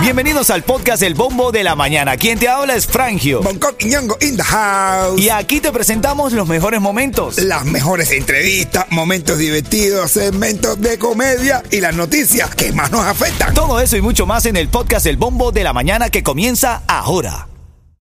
Bienvenidos 0.00 0.50
al 0.50 0.62
podcast 0.62 1.02
El 1.02 1.14
Bombo 1.14 1.50
de 1.50 1.64
la 1.64 1.74
Mañana. 1.74 2.16
Quien 2.16 2.38
te 2.38 2.48
habla 2.48 2.76
es 2.76 2.86
Frangio. 2.86 3.42
Bangkok 3.42 3.74
y 3.82 3.86
Ñongo 3.86 4.16
in 4.20 4.36
the 4.36 4.42
house. 4.42 5.20
Y 5.20 5.30
aquí 5.30 5.60
te 5.60 5.72
presentamos 5.72 6.32
los 6.32 6.46
mejores 6.46 6.80
momentos. 6.80 7.38
Las 7.38 7.64
mejores 7.64 8.12
entrevistas, 8.12 8.86
momentos 8.90 9.38
divertidos, 9.38 10.12
segmentos 10.12 10.80
de 10.80 10.98
comedia 10.98 11.62
y 11.70 11.80
las 11.80 11.96
noticias 11.96 12.54
que 12.54 12.72
más 12.72 12.92
nos 12.92 13.04
afectan. 13.04 13.52
Todo 13.52 13.80
eso 13.80 13.96
y 13.96 14.00
mucho 14.00 14.26
más 14.26 14.46
en 14.46 14.56
el 14.56 14.68
podcast 14.68 15.06
El 15.06 15.16
Bombo 15.16 15.50
de 15.50 15.64
la 15.64 15.72
Mañana 15.72 16.08
que 16.08 16.22
comienza 16.22 16.82
ahora. 16.86 17.48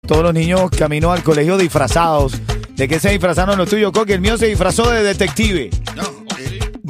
Todos 0.06 0.22
los 0.22 0.32
niños 0.32 0.70
caminó 0.70 1.12
al 1.12 1.22
colegio 1.22 1.58
disfrazados. 1.58 2.40
¿De 2.76 2.88
qué 2.88 2.98
se 2.98 3.10
disfrazaron 3.10 3.58
los 3.58 3.68
tuyos, 3.68 3.92
Coque? 3.92 4.14
El 4.14 4.22
mío 4.22 4.38
se 4.38 4.46
disfrazó 4.46 4.88
de 4.88 5.02
detective. 5.02 5.68
No, 5.94 6.19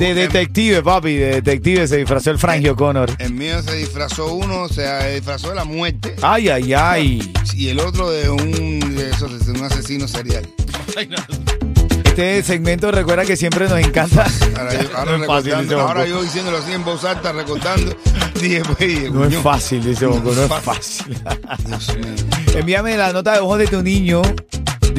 De 0.01 0.14
detective, 0.14 0.82
papi, 0.82 1.14
de 1.16 1.27
detective 1.43 1.87
se 1.87 1.98
disfrazó 1.98 2.30
el 2.30 2.39
Frangio 2.39 2.75
Connor. 2.75 3.11
El 3.19 3.35
mío 3.35 3.61
se 3.62 3.75
disfrazó 3.77 4.33
uno, 4.33 4.66
se 4.66 4.83
disfrazó 5.15 5.51
de 5.51 5.57
la 5.57 5.65
muerte. 5.65 6.16
Ay, 6.23 6.48
ay, 6.48 6.73
ay. 6.73 7.33
Y 7.55 7.69
el 7.69 7.80
otro 7.80 8.10
de 8.10 8.30
un, 8.30 8.95
de 8.97 9.10
esos, 9.10 9.45
de 9.45 9.52
un 9.52 9.62
asesino 9.62 10.09
serial. 10.09 10.48
Este 12.07 12.43
segmento 12.43 12.91
recuerda 12.91 13.27
que 13.27 13.37
siempre 13.37 13.69
nos 13.69 13.79
encanta. 13.79 14.27
Ahora 14.59 14.73
yo, 14.83 14.88
ahora 14.97 15.12
no 15.12 15.19
recordando- 15.27 15.80
ahora 15.80 16.07
yo 16.07 16.23
diciéndolo 16.23 16.57
así 16.57 16.73
en 16.73 16.82
voz 16.85 17.05
alta, 17.05 17.32
recordando. 17.32 17.95
Dije, 18.41 18.62
pues, 18.79 19.12
No 19.12 19.27
es 19.27 19.37
fácil, 19.37 19.85
dice 19.85 20.07
Bongo, 20.07 20.32
no 20.35 20.45
es 20.45 20.48
fácil. 20.62 21.15
Envíame 22.55 22.96
la 22.96 23.12
nota 23.12 23.35
de 23.35 23.41
voz 23.41 23.59
de 23.59 23.66
tu 23.66 23.82
niño 23.82 24.23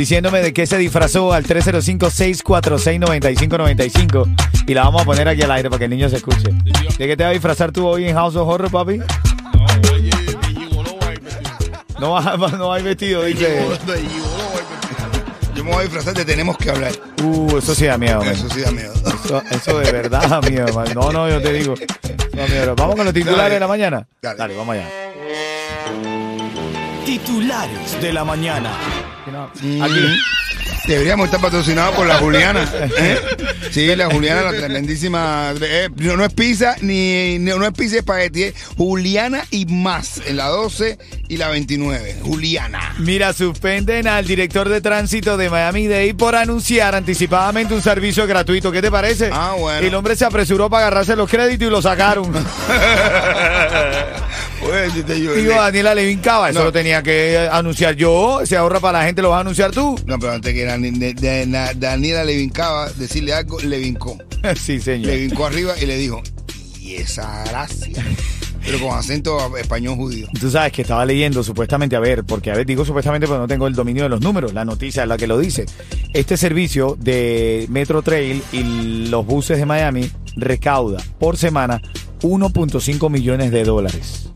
diciéndome 0.02 0.42
de 0.42 0.52
qué 0.52 0.66
se 0.66 0.80
disfrazó 0.80 1.32
al 1.32 1.46
305-646-9595 1.46 4.36
y 4.66 4.74
la 4.74 4.86
vamos 4.86 5.04
a 5.04 5.06
poner 5.06 5.28
aquí 5.28 5.44
al 5.44 5.52
aire 5.52 5.70
para 5.70 5.78
que 5.78 5.86
el 5.86 5.92
niño 5.92 6.10
se 6.10 6.16
escuche. 6.16 6.50
¿De 6.98 7.08
qué 7.08 7.16
te 7.16 7.22
vas 7.22 7.30
a 7.30 7.34
disfrazar 7.34 7.72
tú 7.72 7.88
hoy 7.88 8.08
en 8.08 8.16
House 8.16 8.36
of 8.36 8.50
Horror, 8.50 8.72
papi? 8.72 8.98
No 12.00 12.20
no 12.20 12.70
vas 12.70 12.84
vestido, 12.90 13.26
dice. 13.26 13.64
Yo 15.54 15.64
me 15.64 15.70
voy 15.70 15.82
a 15.82 15.84
disfrazar 15.84 16.16
de 16.16 16.26
tenemos 16.26 16.58
que 16.58 16.72
hablar. 16.72 16.94
Uh, 17.24 17.60
eso 17.60 17.76
sí 17.76 17.86
da 17.86 18.00
miedo, 18.00 18.24
man. 18.24 18.34
Eso 18.34 18.50
sí 18.50 18.62
da 18.62 18.72
miedo. 18.72 18.92
Eso, 19.24 19.44
eso 19.52 19.78
de 19.78 19.92
verdad 19.92 20.28
da 20.28 20.42
miedo, 20.42 20.74
man. 20.74 20.88
No, 20.96 21.12
no, 21.12 21.30
yo 21.30 21.40
te 21.44 21.54
digo. 21.54 21.76
Da 22.34 22.48
miedo. 22.48 22.74
Vamos 22.76 22.96
con 22.96 23.06
los 23.06 23.14
titulares 23.14 23.44
Dale. 23.44 23.54
de 23.54 23.60
la 23.60 23.68
mañana. 23.68 24.08
Dale. 24.20 24.56
vamos 24.56 24.76
allá. 24.76 24.90
Titulares 27.06 28.02
de 28.02 28.14
la 28.14 28.26
mañana. 28.26 28.72
Aquí. 29.54 30.18
Deberíamos 30.88 31.26
estar 31.26 31.40
patrocinados 31.40 31.96
por 31.96 32.08
la 32.08 32.18
Juliana. 32.20 32.70
¿eh? 32.98 33.20
Sí, 33.72 33.96
la 33.96 34.08
Juliana, 34.10 34.42
la 34.42 34.52
tremendísima. 34.52 35.54
eh, 35.62 35.88
no, 35.96 36.18
no 36.18 36.26
es 36.26 36.34
pizza 36.34 36.76
ni 36.82 37.38
no, 37.40 37.58
no 37.58 37.66
es 37.66 37.72
pizza 37.72 38.00
espagueti, 38.00 38.44
es 38.44 38.54
Juliana 38.76 39.46
y 39.50 39.66
más 39.66 40.20
en 40.26 40.36
la 40.36 40.48
12 40.48 40.98
y 41.30 41.38
la 41.38 41.48
29. 41.48 42.18
Juliana. 42.22 42.94
Mira, 43.00 43.32
suspenden 43.32 44.08
al 44.08 44.26
director 44.28 44.68
de 44.68 44.82
tránsito 44.82 45.38
de 45.38 45.50
Miami 45.50 45.88
Dade 45.88 46.14
por 46.16 46.36
anunciar 46.36 46.96
anticipadamente 46.96 47.74
un 47.74 47.82
servicio 47.82 48.28
gratuito. 48.28 48.74
¿Qué 48.74 48.82
te 48.82 48.92
parece? 48.92 49.30
Ah, 49.32 49.56
bueno. 49.58 49.88
El 49.88 49.96
hombre 49.96 50.18
se 50.18 50.26
apresuró 50.26 50.70
para 50.70 50.88
agarrarse 50.88 51.16
los 51.16 51.30
créditos 51.30 51.66
y 51.66 51.72
lo 51.72 51.82
sacaron. 51.82 52.30
Digo, 55.36 55.54
Daniela 55.54 55.94
Levin 55.96 56.20
Cava, 56.20 56.50
eso 56.50 56.60
No. 56.60 56.66
lo 56.66 56.72
tenía 56.72 57.02
que 57.04 57.50
anunciar 57.52 57.96
yo. 57.96 58.42
Se 58.46 58.56
ahorra 58.58 58.80
para 58.80 59.00
la 59.00 59.06
gente, 59.06 59.22
lo 59.22 59.30
vas 59.30 59.38
a 59.38 59.42
anunciar 59.42 59.72
tú. 59.72 60.00
No, 60.06 60.18
pero 60.20 60.34
antes 60.34 60.54
que 60.54 60.66
Daniela 61.76 62.24
le 62.24 62.36
vincaba 62.38 62.90
decirle 62.92 63.34
algo, 63.34 63.60
le 63.60 63.80
vincó. 63.80 64.18
sí, 64.56 64.80
señor. 64.80 65.08
Le 65.08 65.18
vincó 65.18 65.46
arriba 65.46 65.74
y 65.82 65.86
le 65.86 65.98
dijo, 65.98 66.22
y 66.80 66.96
esa 66.96 67.44
gracia. 67.46 68.04
Pero 68.64 68.80
con 68.80 68.96
acento 68.96 69.58
español 69.58 69.96
judío. 69.96 70.28
Tú 70.40 70.52
sabes 70.52 70.72
que 70.72 70.84
estaba 70.84 71.04
leyendo 71.04 71.44
supuestamente, 71.44 71.96
a 71.96 72.00
ver, 72.00 72.24
porque 72.24 72.52
a 72.52 72.56
ver, 72.56 72.66
digo 72.66 72.86
supuestamente 72.86 73.26
porque 73.26 73.40
no 73.40 73.48
tengo 73.48 73.66
el 73.66 73.74
dominio 73.74 74.04
de 74.04 74.10
los 74.10 74.22
números, 74.22 74.54
la 74.54 74.64
noticia 74.66 75.02
es 75.02 75.10
la 75.10 75.18
que 75.18 75.26
lo 75.26 75.40
dice. 75.40 75.66
Este 76.14 76.38
servicio 76.38 76.96
de 77.00 77.66
Metro 77.70 78.04
Trail 78.04 78.44
y 78.52 79.08
los 79.08 79.26
buses 79.26 79.58
de 79.58 79.66
Miami 79.66 80.12
recauda 80.36 81.02
por 81.20 81.38
semana 81.38 81.82
1.5 82.22 83.10
millones 83.10 83.52
de 83.52 83.64
dólares. 83.64 84.31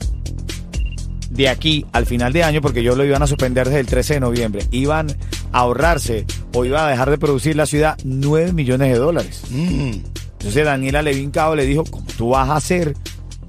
De 1.36 1.50
aquí 1.50 1.86
al 1.92 2.06
final 2.06 2.32
de 2.34 2.44
año, 2.44 2.62
porque 2.62 2.80
ellos 2.80 2.96
lo 2.98 3.04
iban 3.06 3.22
a 3.22 3.28
suspender 3.28 3.68
desde 3.68 3.82
el 3.82 3.86
13 3.88 4.16
de 4.16 4.20
noviembre, 4.22 4.66
iban 4.72 5.08
a 5.52 5.60
ahorrarse 5.60 6.26
o 6.54 6.64
iba 6.66 6.86
a 6.86 6.90
dejar 6.90 7.10
de 7.10 7.18
producir 7.18 7.56
la 7.56 7.66
ciudad 7.66 7.98
9 8.04 8.54
millones 8.54 8.92
de 8.94 8.98
dólares. 8.98 9.42
Mm. 9.50 9.92
Entonces 10.40 10.66
Daniela 10.66 11.02
Levin 11.02 11.32
Cabo 11.32 11.56
le 11.56 11.66
dijo, 11.66 11.84
¿cómo 11.84 12.06
tú 12.18 12.30
vas 12.30 12.50
a 12.50 12.56
hacer 12.56 12.96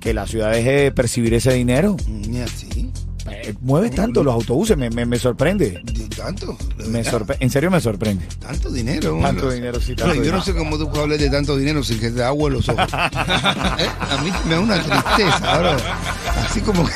que 0.01 0.15
la 0.15 0.27
ciudad 0.27 0.51
deje 0.53 0.71
de 0.73 0.93
percibir 0.93 1.35
ese 1.35 1.53
dinero? 1.53 1.97
Ni 2.09 2.41
así. 2.41 2.91
Eh, 3.29 3.55
mueve 3.61 3.91
tanto 3.91 4.23
los 4.23 4.33
autobuses, 4.35 4.77
me, 4.77 4.89
me, 4.89 5.05
me 5.05 5.19
sorprende. 5.19 5.81
De 5.85 6.07
Tanto. 6.17 6.57
Me 6.89 7.05
sorpre- 7.05 7.37
en 7.41 7.51
serio 7.51 7.71
me 7.71 7.81
sorprende. 7.81 8.25
Tanto 8.39 8.71
dinero. 8.73 9.19
Tanto 9.21 9.51
dinero, 9.51 9.81
sí, 9.81 9.95
Pero 9.97 10.09
tanto 10.11 10.25
yo 10.25 10.33
no 10.33 10.43
sé 10.43 10.55
cómo 10.55 10.79
tú 10.79 10.87
puedes 10.87 11.03
hablar 11.03 11.19
de 11.19 11.29
tanto 11.29 11.57
dinero 11.57 11.83
sin 11.85 11.99
que 11.99 12.11
te 12.11 12.23
agua 12.23 12.49
los 12.51 12.69
ojos. 12.69 12.87
¿Eh? 12.93 13.89
A 14.01 14.23
mí 14.25 14.31
me 14.49 14.55
da 14.55 14.61
una 14.61 14.81
tristeza, 14.83 15.55
ahora. 15.55 15.77
Así 16.57 16.65
como, 16.65 16.89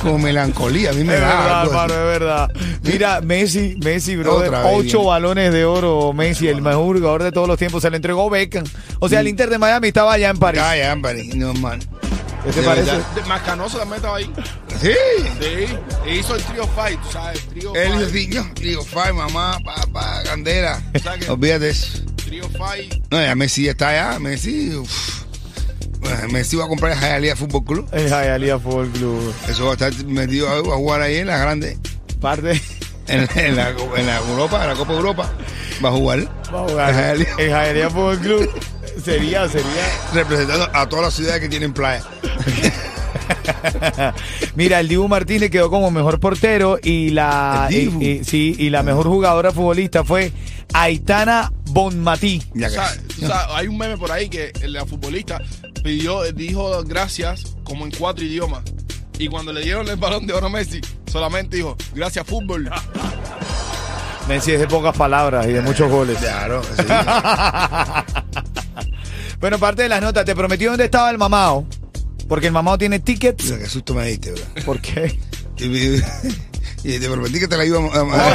como 0.00 0.18
melancolía. 0.18 0.90
A 0.90 0.92
mí 0.94 1.04
me 1.04 1.14
Es 1.14 1.20
da 1.20 1.26
verdad, 1.28 1.60
algo 1.60 1.72
hermano, 1.72 1.94
es 1.94 2.00
verdad. 2.18 2.50
Mira, 2.82 3.20
Messi, 3.20 3.76
Messi, 3.82 4.16
brother, 4.16 4.52
ocho 4.64 5.04
balones 5.04 5.52
de 5.52 5.64
oro, 5.66 6.12
Messi, 6.14 6.48
el 6.48 6.62
mejor 6.62 6.96
jugador 6.96 7.22
de 7.22 7.32
todos 7.32 7.46
los 7.46 7.58
tiempos, 7.58 7.82
se 7.82 7.90
le 7.90 7.96
entregó 7.96 8.30
Beckham. 8.30 8.64
O 9.00 9.08
sea, 9.08 9.20
el 9.20 9.28
Inter 9.28 9.50
de 9.50 9.58
Miami 9.58 9.88
estaba 9.88 10.14
allá 10.14 10.30
en 10.30 10.38
París. 10.38 10.60
Ya, 10.62 10.76
ya, 10.76 10.92
Ampari, 10.92 11.28
no, 11.34 11.52
man. 11.54 11.78
¿Qué 12.44 12.52
te 12.52 12.60
de 12.62 12.66
parece? 12.66 12.90
verdad. 12.92 13.06
De- 13.14 13.22
Mascanoso 13.24 13.78
también 13.78 13.96
estaba 13.96 14.16
ahí. 14.16 14.32
Sí. 14.80 14.92
Sí. 15.40 15.76
E 16.06 16.16
hizo 16.16 16.36
el 16.36 16.42
trio 16.42 16.66
fight, 16.74 16.98
tú 17.02 17.12
sabes. 17.12 17.46
Trio 17.48 17.74
Él 17.74 17.92
fight. 17.92 18.12
dijo, 18.30 18.46
digo, 18.58 18.84
fai, 18.84 19.12
mamá, 19.12 19.58
papá, 19.62 20.22
candela. 20.24 20.80
¿Sabes 21.04 21.26
qué? 21.26 21.30
Olvídate 21.30 21.68
eso. 21.68 21.98
Trio 22.16 22.48
fight. 22.56 22.94
No, 23.10 23.20
ya 23.22 23.34
Messi 23.34 23.68
está 23.68 23.88
allá. 23.90 24.18
Messi, 24.18 24.74
uf. 24.74 25.24
Messi 26.30 26.56
va 26.56 26.64
a 26.64 26.68
comprar 26.68 26.92
el 26.92 26.98
Hialeah 26.98 27.36
Fútbol 27.36 27.64
Club. 27.64 27.88
El 27.92 28.06
Hialeah 28.08 28.58
Fútbol 28.58 28.88
Club. 28.90 29.34
Eso 29.48 29.64
va 29.64 29.70
a 29.70 29.72
estar 29.74 29.92
metido 30.06 30.48
a, 30.48 30.58
a 30.58 30.76
jugar 30.76 31.02
ahí 31.02 31.16
en 31.16 31.26
la 31.26 31.38
grande. 31.38 31.78
Parte. 32.20 32.60
En, 33.08 33.26
en 33.34 33.56
la, 33.56 33.70
en 33.96 34.06
la 34.06 34.18
Europa, 34.18 34.62
en 34.62 34.68
la 34.68 34.74
Copa 34.76 34.92
Europa. 34.92 35.32
Va 35.84 35.88
a 35.88 35.92
jugar. 35.92 36.28
Vamos 36.52 36.68
a 36.70 36.72
jugar. 36.72 37.16
El 37.16 37.26
El 37.38 37.48
Hialeah 37.48 37.90
Fútbol 37.90 38.18
Club. 38.20 38.50
Sería, 39.04 39.48
sería. 39.48 39.66
representando 40.12 40.68
a 40.74 40.88
todas 40.88 41.06
las 41.06 41.14
ciudades 41.14 41.40
que 41.40 41.48
tienen 41.48 41.72
playa. 41.72 42.04
Mira, 44.54 44.80
el 44.80 44.88
Dibu 44.88 45.08
Martínez 45.08 45.50
quedó 45.50 45.70
como 45.70 45.90
mejor 45.90 46.20
portero 46.20 46.78
y 46.82 47.10
la 47.10 47.68
El 47.70 47.76
Dibu. 47.90 48.02
y- 48.02 48.06
y- 48.06 48.24
sí, 48.24 48.54
y 48.58 48.70
la 48.70 48.82
mejor 48.82 49.06
jugadora 49.06 49.52
futbolista 49.52 50.04
fue 50.04 50.32
Aitana 50.72 51.52
Bonmatí. 51.66 52.42
Sea, 52.54 52.92
o 53.22 53.26
sea, 53.26 53.56
hay 53.56 53.68
un 53.68 53.78
meme 53.78 53.96
por 53.96 54.10
ahí 54.12 54.28
que 54.28 54.52
la 54.62 54.84
futbolista 54.84 55.40
pidió, 55.82 56.22
dijo 56.32 56.82
gracias 56.84 57.56
como 57.64 57.84
en 57.84 57.92
cuatro 57.92 58.24
idiomas. 58.24 58.62
Y 59.18 59.28
cuando 59.28 59.52
le 59.52 59.62
dieron 59.62 59.88
el 59.88 59.96
balón 59.96 60.26
de 60.26 60.32
oro 60.32 60.46
a 60.46 60.50
Messi, 60.50 60.80
solamente 61.10 61.56
dijo, 61.56 61.76
gracias 61.94 62.26
fútbol. 62.26 62.70
Messi 64.28 64.52
es 64.52 64.60
de 64.60 64.68
pocas 64.68 64.96
palabras 64.96 65.46
y 65.46 65.52
de 65.52 65.60
muchos 65.60 65.90
goles. 65.90 66.18
Claro, 66.18 66.62
sí. 66.62 66.84
Bueno, 69.40 69.58
parte 69.58 69.82
de 69.82 69.88
las 69.88 70.02
notas, 70.02 70.26
te 70.26 70.36
prometí 70.36 70.66
dónde 70.66 70.84
estaba 70.84 71.10
el 71.10 71.16
mamao. 71.16 71.66
Porque 72.28 72.48
el 72.48 72.52
mamao 72.52 72.76
tiene 72.76 73.00
tickets. 73.00 73.44
Mira, 73.44 73.58
qué 73.58 73.66
susto 73.66 73.94
me 73.94 74.06
diste, 74.06 74.32
bro. 74.32 74.42
¿Por 74.66 74.80
qué? 74.80 75.18
Y, 76.84 76.88
y- 76.92 76.94
y 76.96 76.98
te 76.98 77.08
prometí 77.08 77.40
que 77.40 77.48
te 77.48 77.56
la 77.56 77.64
iba 77.64 77.78
a... 77.78 78.34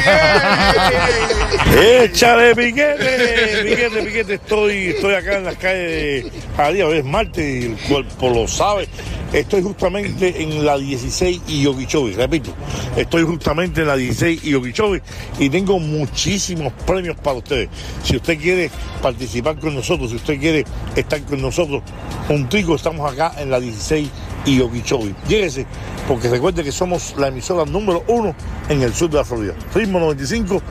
Échale 2.04 2.56
piquete, 2.56 3.64
piquete, 3.64 4.04
piquete. 4.04 4.34
Estoy, 4.36 4.88
estoy 4.88 5.14
acá 5.16 5.38
en 5.38 5.44
las 5.46 5.56
calles 5.56 6.24
de 6.26 6.32
Jalía, 6.56 6.88
hoy 6.88 6.98
es 7.00 7.06
martes 7.06 7.64
y 7.64 7.66
el 7.68 7.76
cuerpo 7.78 8.30
lo 8.30 8.48
sabe. 8.48 8.88
Estoy 9.34 9.62
justamente 9.64 10.42
en 10.42 10.66
la 10.66 10.78
16 10.78 11.42
y 11.48 11.66
Okeechobee, 11.66 12.14
repito. 12.16 12.54
Estoy 12.96 13.24
justamente 13.24 13.82
en 13.82 13.88
la 13.88 13.98
16 13.98 14.44
y 14.46 14.54
Okeechobee 14.54 15.02
y 15.40 15.50
tengo 15.50 15.78
muchísimos 15.80 16.72
premios 16.86 17.18
para 17.18 17.38
ustedes. 17.38 17.68
Si 18.04 18.16
usted 18.16 18.38
quiere 18.40 18.70
participar 19.02 19.60
con 19.60 19.76
nosotros, 19.76 20.12
si 20.12 20.16
usted 20.18 20.40
quiere 20.40 20.64
estar 20.96 21.22
con 21.24 21.42
nosotros, 21.42 21.82
juntico 22.28 22.76
estamos 22.76 23.12
acá 23.12 23.34
en 23.38 23.50
la 23.50 23.60
16 23.60 24.08
y 24.46 24.62
Okeechobee. 24.62 25.16
Lléguese, 25.28 25.66
porque 26.08 26.30
recuerde 26.30 26.64
que 26.64 26.72
somos 26.72 27.16
la 27.18 27.28
emisora 27.28 27.66
número 27.66 28.04
uno 28.08 28.36
en 28.70 28.82
el 28.82 28.94
sur 28.94 29.10
de 29.10 29.18
la 29.18 29.26
Florida. 29.26 29.54
Ritmo 29.74 30.00
95, 30.00 30.62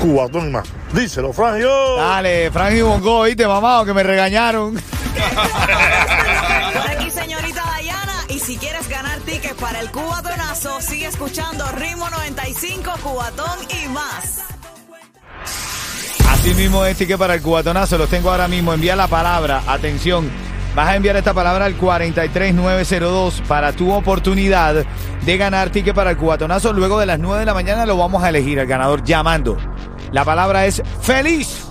Cubatón 0.00 0.48
y 0.48 0.50
más. 0.50 0.68
Díselo, 0.92 1.32
Frangio. 1.32 1.96
Dale, 1.96 2.50
Frank 2.50 2.74
y 2.74 2.82
Bongo, 2.82 3.18
oíste, 3.18 3.46
mamao, 3.46 3.84
que 3.84 3.94
me 3.94 4.02
regañaron. 4.02 4.76
Aquí, 6.88 7.10
señorita 7.10 7.62
Dayana. 7.62 8.24
Y 8.28 8.38
si 8.38 8.56
quieres 8.56 8.88
ganar 8.88 9.18
tickets 9.20 9.54
para 9.54 9.80
el 9.80 9.90
Cubatonazo, 9.90 10.80
sigue 10.80 11.06
escuchando 11.06 11.64
Ritmo 11.72 12.08
95, 12.10 12.92
Cubatón 13.02 13.58
y 13.84 13.88
más. 13.88 14.42
Así 16.42 16.54
mismo 16.54 16.84
es 16.84 16.96
ticket 16.96 17.16
para 17.18 17.34
el 17.34 17.40
cubatonazo, 17.40 17.96
los 17.98 18.08
tengo 18.10 18.28
ahora 18.28 18.48
mismo. 18.48 18.72
Envía 18.72 18.96
la 18.96 19.06
palabra, 19.06 19.62
atención, 19.64 20.28
Vas 20.74 20.88
a 20.88 20.96
enviar 20.96 21.16
esta 21.16 21.34
palabra 21.34 21.66
al 21.66 21.74
43902 21.74 23.42
para 23.46 23.72
tu 23.72 23.92
oportunidad 23.92 24.86
de 25.24 25.36
ganar 25.36 25.68
ticket 25.68 25.94
para 25.94 26.10
el 26.10 26.16
cubatonazo. 26.16 26.72
Luego 26.72 26.98
de 26.98 27.04
las 27.04 27.18
9 27.18 27.40
de 27.40 27.46
la 27.46 27.52
mañana 27.52 27.84
lo 27.84 27.98
vamos 27.98 28.24
a 28.24 28.30
elegir 28.30 28.58
el 28.58 28.66
ganador 28.66 29.04
llamando. 29.04 29.58
La 30.12 30.24
palabra 30.24 30.64
es 30.64 30.82
feliz. 31.02 31.68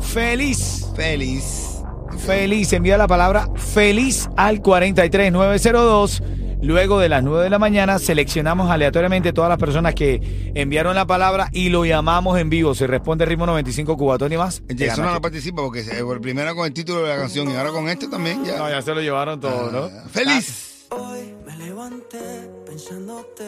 Feliz. 0.00 0.88
Feliz. 0.96 1.82
Feliz. 2.18 2.72
Envía 2.72 2.98
la 2.98 3.06
palabra 3.06 3.48
feliz 3.54 4.28
al 4.36 4.60
43902. 4.60 6.22
Luego 6.62 6.98
de 7.00 7.08
las 7.08 7.22
9 7.22 7.44
de 7.44 7.50
la 7.50 7.58
mañana 7.58 7.98
seleccionamos 7.98 8.70
aleatoriamente 8.70 9.32
todas 9.32 9.48
las 9.48 9.58
personas 9.58 9.94
que 9.94 10.52
enviaron 10.54 10.94
la 10.94 11.06
palabra 11.06 11.48
y 11.52 11.70
lo 11.70 11.84
llamamos 11.86 12.38
en 12.38 12.50
vivo. 12.50 12.74
Se 12.74 12.86
responde 12.86 13.24
ritmo 13.24 13.46
95 13.46 13.96
cubatón 13.96 14.32
y 14.32 14.36
más. 14.36 14.62
gana 14.68 14.96
no 14.96 15.08
ticket. 15.08 15.22
participa 15.22 15.62
porque 15.62 15.82
se- 15.82 16.04
por 16.04 16.20
primero 16.20 16.54
con 16.54 16.66
el 16.66 16.72
título 16.74 17.02
de 17.02 17.08
la 17.08 17.16
canción 17.16 17.50
y 17.50 17.54
ahora 17.56 17.70
con 17.70 17.88
este 17.88 18.08
también 18.08 18.44
ya. 18.44 18.58
No, 18.58 18.68
ya 18.68 18.82
se 18.82 18.94
lo 18.94 19.00
llevaron 19.00 19.40
todo, 19.40 19.70
¿no? 19.70 19.84
Ah, 19.84 20.04
Feliz. 20.12 20.86
Hoy 20.90 21.34
me 21.46 21.56
levanté 21.64 22.18
pensándote 22.66 23.44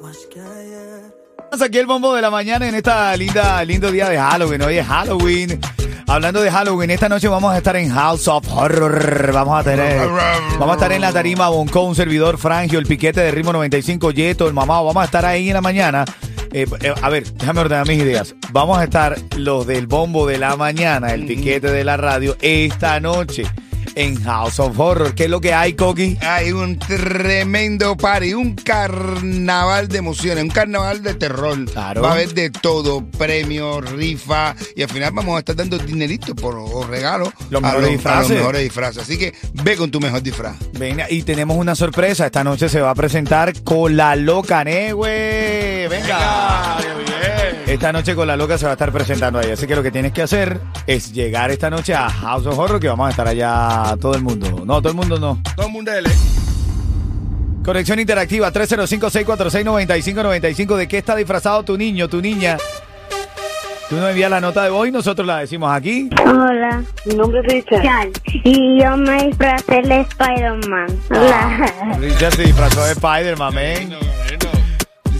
más 0.00 0.16
que 0.32 0.40
ayer. 0.40 1.14
Aquí 1.60 1.78
el 1.78 1.86
bombo 1.86 2.14
de 2.14 2.22
la 2.22 2.30
mañana 2.30 2.68
en 2.68 2.74
esta 2.74 3.16
linda, 3.16 3.64
lindo 3.64 3.90
día 3.90 4.08
de 4.08 4.18
Halloween. 4.18 4.62
Hoy 4.62 4.78
es 4.78 4.86
Halloween. 4.86 5.60
Hablando 6.06 6.42
de 6.42 6.50
Halloween, 6.50 6.90
esta 6.90 7.08
noche 7.08 7.28
vamos 7.28 7.52
a 7.52 7.58
estar 7.58 7.76
en 7.76 7.90
House 7.90 8.28
of 8.28 8.46
Horror. 8.50 9.32
Vamos 9.32 9.58
a 9.58 9.64
tener, 9.64 10.08
vamos 10.58 10.70
a 10.70 10.74
estar 10.74 10.92
en 10.92 11.00
la 11.00 11.12
tarima 11.12 11.48
Bonco, 11.48 11.82
un 11.82 11.94
servidor 11.94 12.38
Frangio, 12.38 12.78
el 12.78 12.86
piquete 12.86 13.20
de 13.20 13.30
ritmo 13.30 13.52
95, 13.52 14.10
Yeto, 14.10 14.46
el 14.46 14.52
mamado. 14.52 14.84
Vamos 14.84 15.02
a 15.02 15.06
estar 15.06 15.24
ahí 15.24 15.48
en 15.48 15.54
la 15.54 15.60
mañana. 15.60 16.04
Eh, 16.52 16.66
eh, 16.80 16.94
a 17.00 17.08
ver, 17.08 17.32
déjame 17.32 17.60
ordenar 17.60 17.86
mis 17.88 17.98
ideas. 17.98 18.34
Vamos 18.50 18.78
a 18.78 18.84
estar 18.84 19.16
los 19.36 19.66
del 19.66 19.86
bombo 19.86 20.26
de 20.26 20.38
la 20.38 20.56
mañana, 20.56 21.14
el 21.14 21.24
piquete 21.26 21.70
de 21.70 21.84
la 21.84 21.96
radio, 21.96 22.36
esta 22.42 23.00
noche 23.00 23.44
en 23.94 24.22
House 24.22 24.58
of 24.60 24.78
Horror. 24.78 25.14
¿Qué 25.14 25.24
es 25.24 25.30
lo 25.30 25.40
que 25.40 25.52
hay, 25.52 25.74
Coqui? 25.74 26.18
Hay 26.20 26.52
un 26.52 26.78
tremendo 26.78 27.96
party, 27.96 28.34
un 28.34 28.54
carnaval 28.54 29.88
de 29.88 29.98
emociones, 29.98 30.44
un 30.44 30.50
carnaval 30.50 31.02
de 31.02 31.14
terror. 31.14 31.64
Claro. 31.70 32.02
Va 32.02 32.10
a 32.10 32.12
haber 32.12 32.34
de 32.34 32.50
todo, 32.50 33.04
premios, 33.18 33.90
rifa 33.92 34.54
y 34.76 34.82
al 34.82 34.88
final 34.88 35.12
vamos 35.12 35.36
a 35.36 35.38
estar 35.40 35.56
dando 35.56 35.78
dinerito 35.78 36.34
por 36.34 36.56
o 36.56 36.86
regalos 36.86 37.30
Los 37.50 37.62
a, 37.62 37.66
mejores 37.66 37.92
los, 37.92 38.06
a 38.06 38.20
los 38.20 38.30
mejores 38.30 38.62
disfraces. 38.62 39.02
Así 39.02 39.18
que 39.18 39.34
ve 39.64 39.76
con 39.76 39.90
tu 39.90 40.00
mejor 40.00 40.22
disfraz. 40.22 40.56
Venga, 40.72 41.06
y 41.10 41.22
tenemos 41.22 41.56
una 41.56 41.74
sorpresa. 41.74 42.26
Esta 42.26 42.44
noche 42.44 42.68
se 42.68 42.80
va 42.80 42.90
a 42.90 42.94
presentar 42.94 43.62
con 43.62 43.96
la 43.96 44.16
loca 44.16 44.64
Newe. 44.64 45.88
Venga. 45.88 46.21
Esta 47.82 47.92
noche 47.92 48.14
con 48.14 48.28
la 48.28 48.36
loca 48.36 48.56
se 48.56 48.64
va 48.64 48.70
a 48.70 48.74
estar 48.74 48.92
presentando 48.92 49.40
ahí. 49.40 49.50
Así 49.50 49.66
que 49.66 49.74
lo 49.74 49.82
que 49.82 49.90
tienes 49.90 50.12
que 50.12 50.22
hacer 50.22 50.60
es 50.86 51.12
llegar 51.12 51.50
esta 51.50 51.68
noche 51.68 51.92
a 51.92 52.08
House 52.08 52.46
of 52.46 52.56
Horror, 52.56 52.78
que 52.78 52.86
vamos 52.86 53.08
a 53.08 53.10
estar 53.10 53.26
allá 53.26 53.96
todo 54.00 54.14
el 54.14 54.22
mundo. 54.22 54.62
No, 54.64 54.80
todo 54.80 54.90
el 54.90 54.94
mundo 54.94 55.18
no. 55.18 55.42
Todo 55.56 55.66
el 55.66 55.72
mundo 55.72 55.92
L. 55.92 56.08
Conexión 57.64 57.98
interactiva 57.98 58.52
305-646-9595. 58.52 60.76
¿De 60.76 60.86
qué 60.86 60.98
está 60.98 61.16
disfrazado 61.16 61.64
tu 61.64 61.76
niño, 61.76 62.08
tu 62.08 62.22
niña? 62.22 62.56
Tú 63.88 63.96
nos 63.96 64.10
envías 64.10 64.30
la 64.30 64.40
nota 64.40 64.62
de 64.62 64.70
voz 64.70 64.86
y 64.86 64.92
nosotros 64.92 65.26
la 65.26 65.38
decimos 65.38 65.72
aquí. 65.72 66.08
Hola, 66.24 66.84
Mi 67.04 67.16
nombre 67.16 67.40
es 67.40 67.46
Richard. 67.52 67.82
Chal. 67.82 68.12
Y 68.44 68.80
yo 68.80 68.96
me 68.96 69.26
disfrazé 69.26 69.82
de 69.82 70.02
Spider-Man. 70.02 70.86
Hola. 71.10 71.96
Richard 71.98 72.36
se 72.36 72.44
disfrazó 72.44 72.84
de 72.84 72.92
Spider-Man, 72.92 73.52
men. 73.52 73.96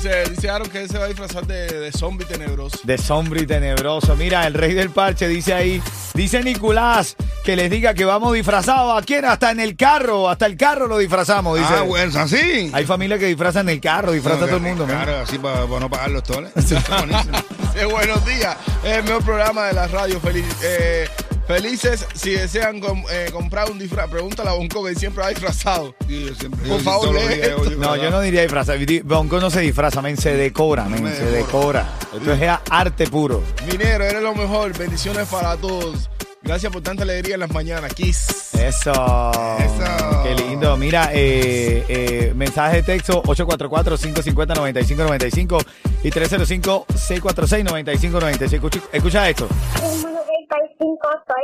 Dice, 0.03 0.31
dice 0.31 0.51
Aaron 0.51 0.69
que 0.69 0.81
él 0.81 0.89
se 0.89 0.99
va 0.99 1.05
a 1.05 1.09
disfrazar 1.09 1.47
de, 1.47 1.65
de 1.79 1.93
zombie 1.93 2.27
tenebroso. 2.27 2.77
de 2.83 2.97
y 3.41 3.47
tenebroso. 3.47 4.17
Mira, 4.17 4.49
el 4.49 4.55
rey 4.55 4.75
del 4.75 4.91
parche 4.91 5.29
dice 5.29 5.55
ahí, 5.55 5.81
dice 6.15 6.43
Nicolás, 6.43 7.15
que 7.45 7.55
les 7.55 7.71
diga 7.71 7.95
que 7.95 8.05
vamos 8.05 8.35
disfrazados. 8.35 9.01
¿A 9.01 9.07
quién? 9.07 9.25
Hasta 9.25 9.53
en 9.53 9.61
el 9.61 9.77
carro, 9.77 10.29
hasta 10.29 10.47
el 10.47 10.57
carro 10.57 10.89
lo 10.89 10.99
disfrazamos, 10.99 11.57
dice. 11.57 11.73
Ah, 11.73 11.83
bueno, 11.83 12.19
así. 12.19 12.69
Hay 12.73 12.85
familias 12.85 13.21
que 13.21 13.27
disfrazan 13.27 13.69
el 13.69 13.81
carro, 13.81 14.11
disfrazan 14.11 14.43
a 14.43 14.47
todo 14.47 14.57
el 14.57 14.63
mundo. 14.63 14.89
¿no? 14.89 14.93
Claro, 14.93 15.19
así 15.19 15.39
para, 15.39 15.67
no 15.67 15.89
pagar 15.89 16.11
los 16.11 16.25
toles. 16.25 16.51
Está 16.57 16.99
buenísimo. 16.99 17.39
Dice, 17.73 17.85
buenos 17.85 18.27
días. 18.27 18.57
Es 18.85 18.99
el 18.99 19.05
mejor 19.05 19.25
programa 19.25 19.67
de 19.67 19.73
la 19.73 19.87
radio. 19.87 20.19
Feliz, 20.21 20.45
eh, 20.65 21.09
felices 21.47 22.06
si 22.15 22.31
desean 22.31 22.81
com- 22.81 23.05
eh, 23.11 23.29
comprar 23.33 23.71
un 23.71 23.79
disfraz. 23.79 24.09
Pregúntale 24.11 24.50
a 24.50 24.53
Bonco 24.53 24.85
que 24.85 24.94
siempre 24.94 25.23
va 25.23 25.29
disfrazado. 25.31 25.94
Sí, 26.09 26.27
yo 26.29 26.35
siempre- 26.35 26.69
Por 26.69 26.79
yo 26.79 26.85
favor, 26.85 27.09
todos 27.09 27.15
los 27.15 27.23
lee 27.29 27.35
días 27.37 27.49
esto. 27.49 27.59
voy 27.59 27.65
No, 27.65 27.71
disfrazado. 27.71 28.03
yo 28.03 28.11
no 28.11 28.21
diría 28.21 28.43
disfrazar. 28.43 28.79
Di- 28.79 29.00
Bonco 29.00 29.41
no 29.41 29.50
se 29.50 29.61
disfraza, 29.61 30.03
men, 30.03 30.17
se 30.17 30.35
decora, 30.37 30.85
men, 30.85 31.03
me 31.03 31.15
se 31.15 31.25
decora. 31.27 31.87
Esto 32.15 32.33
es 32.33 32.41
arte 32.71 33.06
puro. 33.06 33.43
Minero, 33.71 34.05
eres 34.05 34.23
lo 34.23 34.35
mejor. 34.35 34.77
Bendiciones 34.77 35.29
para 35.29 35.56
todos. 35.56 36.09
Gracias 36.44 36.73
por 36.73 36.83
tanta 36.83 37.05
alegría 37.05 37.35
en 37.35 37.41
las 37.41 37.53
mañanas. 37.53 37.94
Kiss. 37.94 38.27
Eso. 38.55 38.91
Eso. 38.91 40.23
Qué 40.25 40.35
lindo. 40.43 40.77
Mira, 40.77 41.11
eh, 41.12 41.85
eh, 41.89 42.33
mensaje 42.35 42.79
de 42.79 42.83
texto 42.83 43.23
844-550-9595 43.23 45.65
y 46.03 46.11
305-646-9596. 46.11 48.53
Escucha, 48.55 48.81
escucha 48.93 49.29
esto. 49.31 49.47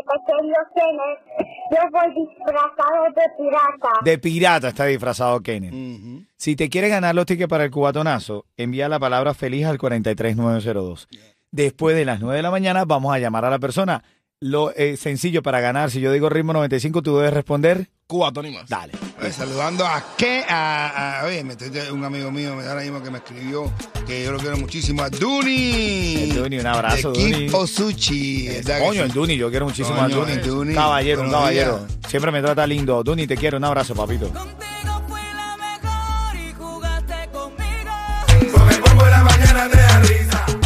En 0.08 0.16
95 0.16 0.16
soy 0.16 0.18
pequeño 0.26 0.54
Kenneth. 0.74 1.48
Yo 1.70 1.78
voy 1.90 2.26
disfrazado 2.26 3.04
de 3.14 3.22
pirata. 3.36 3.88
De 4.04 4.18
pirata 4.18 4.68
está 4.68 4.84
disfrazado 4.86 5.40
Kenneth. 5.40 6.26
Si 6.36 6.56
te 6.56 6.68
quieres 6.68 6.90
ganar 6.90 7.14
los 7.14 7.26
tickets 7.26 7.48
para 7.48 7.64
el 7.64 7.70
cubatonazo, 7.70 8.46
envía 8.56 8.88
la 8.88 8.98
palabra 8.98 9.34
feliz 9.34 9.66
al 9.66 9.78
43902. 9.78 11.08
Después 11.50 11.96
de 11.96 12.04
las 12.04 12.20
9 12.20 12.36
de 12.36 12.42
la 12.42 12.50
mañana 12.50 12.84
vamos 12.84 13.14
a 13.14 13.18
llamar 13.18 13.44
a 13.44 13.50
la 13.50 13.58
persona. 13.58 14.02
Lo 14.40 14.72
eh, 14.76 14.96
sencillo 14.96 15.42
para 15.42 15.60
ganar, 15.60 15.90
si 15.90 16.00
yo 16.00 16.12
digo 16.12 16.28
ritmo 16.28 16.52
95, 16.52 17.02
tú 17.02 17.16
debes 17.16 17.32
responder, 17.32 17.88
Cuba, 18.06 18.30
Tony 18.32 18.52
más. 18.52 18.68
dale. 18.68 18.92
Eh, 19.20 19.32
saludando 19.32 19.84
a 19.84 20.00
qué 20.16 20.44
a, 20.48 21.22
a, 21.22 21.26
oye, 21.26 21.42
me 21.42 21.54
estoy- 21.54 21.90
un 21.90 22.04
amigo 22.04 22.30
mío 22.30 22.54
me 22.54 22.62
da 22.62 22.70
ahora 22.70 22.82
mismo 22.82 23.02
que 23.02 23.10
me 23.10 23.18
escribió 23.18 23.70
que 24.06 24.24
yo 24.24 24.30
lo 24.30 24.38
quiero 24.38 24.56
muchísimo 24.56 25.02
a 25.02 25.10
Duni 25.10 26.22
El 26.30 26.34
Duni, 26.36 26.58
un 26.60 26.66
abrazo, 26.68 27.10
de 27.10 27.20
Duni. 27.32 27.48
Osuchi 27.52 28.46
¿verdad 28.46 28.78
que 28.78 28.84
Coño, 28.86 29.02
el 29.02 29.10
Duni, 29.12 29.36
yo 29.36 29.50
quiero 29.50 29.66
muchísimo 29.66 29.96
Coño, 29.98 30.22
al 30.22 30.28
Duni. 30.28 30.36
Duni. 30.46 30.74
Caballero, 30.74 31.22
un 31.22 31.30
caballero. 31.32 31.78
días. 31.88 31.98
Siempre 32.08 32.30
me 32.30 32.40
trata 32.40 32.64
lindo. 32.64 33.02
Duni, 33.02 33.26
te 33.26 33.36
quiero, 33.36 33.56
un 33.58 33.64
abrazo, 33.64 33.92
papito. 33.96 34.28
Contigo 34.28 35.02
fui 35.08 35.20
la 35.34 35.56
mejor 35.56 36.36
y 36.36 36.52
jugaste 36.52 37.28
conmigo. 37.32 37.90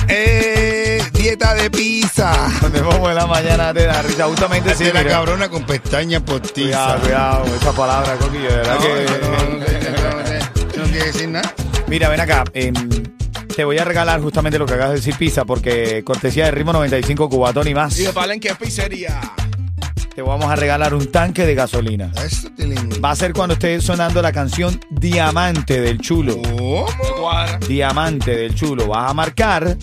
eh, 0.08 0.61
dieta 1.22 1.54
de 1.54 1.70
pizza 1.70 2.50
Donde 2.60 2.80
vamos 2.80 3.08
en 3.08 3.14
la 3.14 3.26
mañana 3.26 3.72
te 3.72 3.86
da 3.86 4.02
risa. 4.02 4.26
Justamente 4.26 4.74
sí, 4.74 4.84
de 4.84 4.92
la 4.92 5.04
cabrona 5.04 5.48
con 5.48 5.64
pestañas 5.64 6.22
postizas 6.22 7.00
Cuidado, 7.00 7.00
cuidado, 7.00 7.56
esa 7.56 7.72
palabra, 7.72 8.16
Coqui, 8.16 8.38
de 8.38 8.48
verdad 8.48 8.74
no, 8.74 8.80
que... 8.80 9.20
no, 9.20 10.82
no, 10.82 10.86
no 10.86 10.92
decir 10.92 11.28
nada 11.28 11.54
Mira, 11.86 12.08
ven 12.08 12.20
acá. 12.20 12.44
em, 12.54 12.74
te 13.54 13.64
voy 13.64 13.78
a 13.78 13.84
regalar 13.84 14.20
justamente 14.22 14.58
lo 14.58 14.64
que 14.64 14.72
acabas 14.72 14.92
de 14.92 14.96
decir, 14.96 15.14
pizza, 15.16 15.44
porque 15.44 16.02
cortesía 16.04 16.46
de 16.46 16.52
ritmo 16.52 16.72
95 16.72 17.28
cubatón 17.28 17.68
y 17.68 17.74
más. 17.74 17.98
Y 17.98 18.04
de 18.04 18.54
Pizzería. 18.58 19.20
Te 20.14 20.22
vamos 20.22 20.50
a 20.50 20.56
regalar 20.56 20.94
un 20.94 21.12
tanque 21.12 21.44
de 21.44 21.54
gasolina. 21.54 22.10
eso 22.24 22.48
te 22.56 22.66
Va 22.98 23.10
a 23.10 23.16
ser 23.16 23.34
cuando 23.34 23.54
esté 23.54 23.78
sonando 23.82 24.22
la 24.22 24.32
canción 24.32 24.80
Diamante 24.90 25.82
del 25.82 26.00
Chulo. 26.00 26.40
Diamante 27.68 28.36
del 28.36 28.54
Chulo. 28.54 28.86
Vas 28.86 29.10
a 29.10 29.14
marcar 29.14 29.76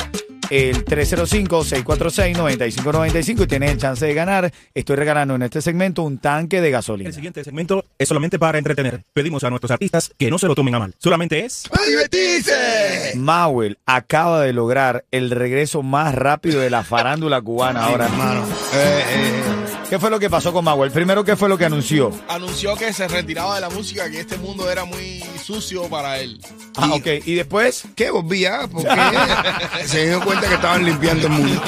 el 0.49 0.85
305-646-9595 0.85 3.43
y 3.43 3.47
tienes 3.47 3.71
el 3.71 3.77
chance 3.77 4.05
de 4.05 4.13
ganar. 4.13 4.51
Estoy 4.73 4.95
regalando 4.95 5.35
en 5.35 5.43
este 5.43 5.61
segmento 5.61 6.03
un 6.03 6.17
tanque 6.17 6.61
de 6.61 6.71
gasolina. 6.71 7.09
El 7.09 7.15
siguiente 7.15 7.43
segmento 7.43 7.85
es 7.97 8.07
solamente 8.07 8.39
para 8.39 8.57
entretener. 8.57 9.03
Pedimos 9.13 9.43
a 9.43 9.49
nuestros 9.49 9.71
artistas 9.71 10.11
que 10.17 10.29
no 10.29 10.37
se 10.37 10.47
lo 10.47 10.55
tomen 10.55 10.75
a 10.75 10.79
mal. 10.79 10.93
Solamente 10.97 11.45
es... 11.45 11.63
¡A 11.71 11.85
divertirse! 11.85 13.13
Mauel 13.15 13.77
acaba 13.85 14.41
de 14.41 14.53
lograr 14.53 15.05
el 15.11 15.31
regreso 15.31 15.83
más 15.83 16.15
rápido 16.15 16.59
de 16.59 16.69
la 16.69 16.83
farándula 16.83 17.41
cubana 17.41 17.85
ahora. 17.85 18.05
hermano 18.05 18.45
eh, 18.73 19.03
eh, 19.07 19.58
¿Qué 19.89 19.97
fue 19.97 20.11
lo 20.11 20.19
que 20.19 20.29
pasó 20.29 20.53
con 20.53 20.63
Mauel? 20.63 20.91
Primero, 20.91 21.23
¿qué 21.23 21.35
fue 21.35 21.49
lo 21.49 21.57
que 21.57 21.65
anunció? 21.65 22.11
Anunció 22.27 22.75
que 22.75 22.93
se 22.93 23.07
retiraba 23.07 23.55
de 23.55 23.61
la 23.61 23.71
música, 23.71 24.07
que 24.11 24.19
este 24.19 24.37
mundo 24.37 24.69
era 24.69 24.85
muy 24.85 25.23
sucio 25.43 25.89
para 25.89 26.19
él. 26.19 26.39
Ah, 26.75 26.93
ok. 26.93 27.07
¿Y 27.25 27.33
después? 27.33 27.85
¿Qué 27.95 28.11
volvía? 28.11 28.69
Porque 28.71 28.87
se 29.85 30.05
dio 30.05 30.21
cuenta 30.21 30.47
que 30.47 30.53
estaban 30.53 30.85
limpiando 30.85 31.25
el 31.25 31.33
mundo. 31.33 31.61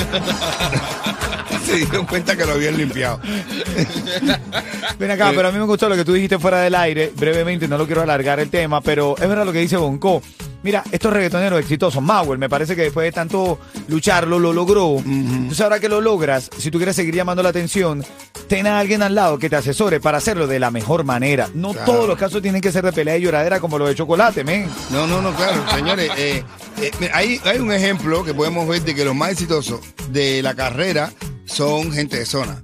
se 1.65 1.77
dio 1.77 2.05
cuenta 2.05 2.37
que 2.37 2.45
lo 2.45 2.51
habían 2.51 2.77
limpiado. 2.77 3.19
Ven 4.99 5.09
acá, 5.09 5.31
pero 5.35 5.47
a 5.47 5.51
mí 5.51 5.57
me 5.57 5.65
gustó 5.65 5.89
lo 5.89 5.95
que 5.95 6.05
tú 6.05 6.13
dijiste 6.13 6.37
fuera 6.37 6.61
del 6.61 6.75
aire. 6.75 7.11
Brevemente, 7.15 7.67
no 7.67 7.75
lo 7.79 7.87
quiero 7.87 8.03
alargar 8.03 8.39
el 8.39 8.51
tema, 8.51 8.81
pero 8.81 9.15
es 9.17 9.27
verdad 9.27 9.45
lo 9.45 9.51
que 9.51 9.59
dice 9.59 9.77
Bonco. 9.77 10.21
Mira, 10.63 10.83
estos 10.91 11.11
reggaetoneros 11.11 11.59
exitosos, 11.59 12.03
Mauel, 12.03 12.37
me 12.37 12.47
parece 12.49 12.75
que 12.75 12.83
después 12.83 13.03
de 13.05 13.11
tanto 13.11 13.59
lucharlo, 13.87 14.37
lo 14.39 14.53
logró. 14.53 14.97
Entonces, 14.99 15.61
ahora 15.61 15.79
que 15.79 15.89
lo 15.89 16.01
logras, 16.01 16.49
si 16.57 16.69
tú 16.69 16.77
quieres 16.77 16.95
seguir 16.95 17.15
llamando 17.15 17.41
la 17.41 17.49
atención, 17.49 18.03
ten 18.47 18.67
a 18.67 18.79
alguien 18.79 19.01
al 19.01 19.15
lado 19.15 19.39
que 19.39 19.49
te 19.49 19.55
asesore 19.55 19.99
para 19.99 20.19
hacerlo 20.19 20.45
de 20.45 20.59
la 20.59 20.69
mejor 20.69 21.03
manera. 21.03 21.49
No 21.55 21.71
Claro. 21.73 21.91
todos 21.91 22.07
los 22.07 22.17
casos 22.17 22.41
tienen 22.41 22.61
que 22.61 22.71
ser 22.71 22.83
de 22.85 22.91
pelea 22.93 23.17
y 23.17 23.21
lloradera 23.21 23.59
como 23.59 23.79
lo 23.79 23.87
de 23.87 23.95
chocolate, 23.95 24.43
men. 24.43 24.67
No, 24.91 25.07
no, 25.07 25.21
no, 25.21 25.33
claro, 25.35 25.63
señores. 25.75 26.11
eh, 26.17 26.43
eh, 26.81 27.09
hay 27.13 27.57
un 27.59 27.71
ejemplo 27.71 28.23
que 28.23 28.33
podemos 28.33 28.67
ver 28.67 28.81
de 28.83 28.93
que 28.93 29.03
los 29.03 29.15
más 29.15 29.31
exitosos 29.31 29.79
de 30.09 30.41
la 30.43 30.53
carrera 30.53 31.11
son 31.45 31.91
gente 31.91 32.17
de 32.19 32.25
zona. 32.25 32.61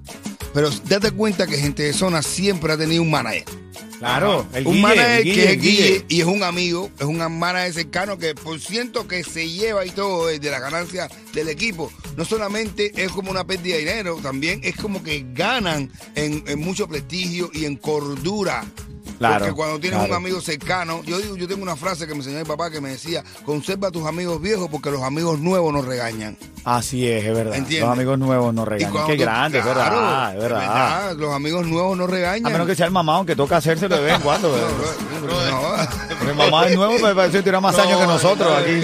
Pero 0.53 0.69
date 0.87 1.11
cuenta 1.11 1.45
que 1.47 1.57
gente 1.57 1.83
de 1.83 1.93
zona 1.93 2.21
siempre 2.21 2.73
ha 2.73 2.77
tenido 2.77 3.01
un 3.01 3.09
manager. 3.11 3.43
Claro, 3.99 4.45
el 4.53 4.67
un 4.67 4.73
Guille, 4.73 4.83
manager 4.83 5.17
el 5.17 5.23
Guille, 5.23 5.35
que 5.35 5.51
es 5.51 5.61
Guille. 5.61 6.05
Y 6.07 6.21
es 6.21 6.27
un 6.27 6.43
amigo, 6.43 6.91
es 6.99 7.05
un 7.05 7.17
manager 7.17 7.73
cercano 7.73 8.17
que 8.17 8.35
por 8.35 8.59
ciento 8.59 9.07
que 9.07 9.23
se 9.23 9.49
lleva 9.49 9.85
y 9.85 9.91
todo 9.91 10.27
de 10.27 10.39
la 10.39 10.59
ganancia 10.59 11.09
del 11.33 11.49
equipo. 11.49 11.91
No 12.15 12.25
solamente 12.25 12.91
es 12.95 13.11
como 13.11 13.31
una 13.31 13.45
pérdida 13.45 13.75
de 13.75 13.79
dinero, 13.81 14.17
también 14.21 14.61
es 14.63 14.75
como 14.75 15.03
que 15.03 15.25
ganan 15.33 15.91
en, 16.15 16.43
en 16.47 16.59
mucho 16.59 16.87
prestigio 16.87 17.49
y 17.53 17.65
en 17.65 17.75
cordura. 17.75 18.65
Claro, 19.17 19.39
Porque 19.39 19.53
cuando 19.55 19.79
tienes 19.79 19.97
claro. 19.99 20.11
un 20.13 20.17
amigo 20.17 20.41
cercano, 20.41 21.01
yo 21.03 21.17
digo, 21.19 21.35
yo 21.35 21.47
tengo 21.47 21.63
una 21.63 21.75
frase 21.75 22.05
que 22.05 22.13
me 22.13 22.19
enseñó 22.19 22.37
mi 22.39 22.45
papá 22.45 22.69
que 22.69 22.79
me 22.81 22.89
decía, 22.89 23.23
conserva 23.45 23.87
a 23.87 23.91
tus 23.91 24.05
amigos 24.05 24.39
viejos 24.41 24.67
porque 24.69 24.91
los 24.91 25.01
amigos 25.01 25.39
nuevos 25.39 25.73
nos 25.73 25.85
regañan. 25.85 26.37
Así 26.63 27.07
es, 27.07 27.23
es 27.25 27.33
verdad. 27.33 27.55
¿Entiendes? 27.55 27.81
Los 27.87 27.91
amigos 27.97 28.19
nuevos 28.19 28.53
nos 28.53 28.67
regañan. 28.67 29.07
Qué 29.07 29.15
tú- 29.15 29.21
grande, 29.21 29.59
es 29.59 29.65
verdad, 29.65 30.35
es 30.35 30.41
verdad. 30.41 31.15
Los 31.15 31.33
amigos 31.33 31.65
nuevos 31.65 31.97
nos 31.97 32.09
regañan. 32.09 32.45
A 32.45 32.49
menos 32.49 32.67
que 32.67 32.75
sea 32.75 32.85
el 32.85 32.91
mamá, 32.91 33.15
aunque 33.15 33.35
toca 33.35 33.57
hacérselo 33.57 33.95
de 33.95 34.01
vez 34.03 34.15
en 34.15 34.21
cuando. 34.21 34.49
No, 35.27 36.29
el 36.29 36.35
mamá 36.35 36.67
es 36.67 36.75
nuevo, 36.75 36.95
pero 37.01 37.15
parece 37.15 37.37
que 37.37 37.43
tiene 37.43 37.59
más 37.59 37.77
años 37.79 37.99
que 37.99 38.07
nosotros 38.07 38.51
aquí. 38.57 38.81